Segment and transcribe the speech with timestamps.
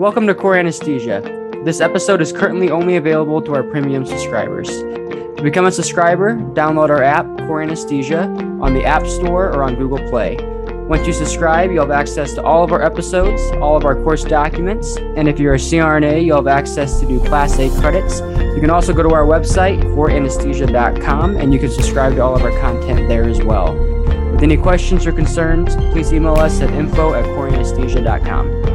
[0.00, 1.20] Welcome to Core Anesthesia.
[1.62, 4.66] This episode is currently only available to our premium subscribers.
[4.70, 8.22] To become a subscriber, download our app, Core Anesthesia,
[8.62, 10.38] on the App Store or on Google Play.
[10.88, 14.24] Once you subscribe, you'll have access to all of our episodes, all of our course
[14.24, 18.20] documents, and if you're a CRNA, you'll have access to do Class A credits.
[18.54, 22.42] You can also go to our website, coreanesthesia.com, and you can subscribe to all of
[22.42, 23.74] our content there as well.
[24.32, 28.70] With any questions or concerns, please email us at info at coreanesthesia.com.